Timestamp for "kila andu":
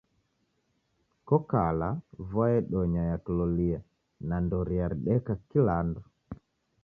5.49-6.01